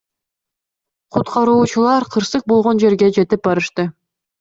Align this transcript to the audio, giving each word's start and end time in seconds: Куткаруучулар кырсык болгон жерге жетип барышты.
Куткаруучулар 1.13 2.09
кырсык 2.17 2.51
болгон 2.55 2.87
жерге 2.87 3.15
жетип 3.23 3.51
барышты. 3.51 3.93